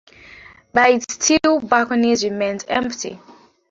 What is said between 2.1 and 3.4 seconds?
remained empty.